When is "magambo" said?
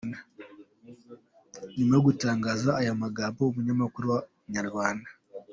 3.03-3.39